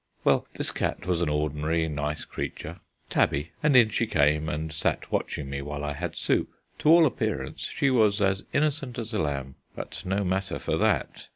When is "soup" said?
6.15-6.49